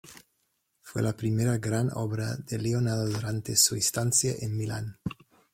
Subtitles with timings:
[0.81, 4.97] Fue la primera gran obra de Leonardo durante su estancia en Milán.